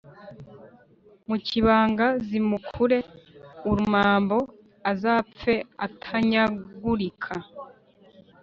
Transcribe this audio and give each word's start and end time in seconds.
mu 1.27 1.35
kibanga/ 1.47 2.07
zimukure 2.27 2.97
urumambo/ 3.69 4.37
azapfe 4.91 5.53
atanyagurika» 5.85 7.33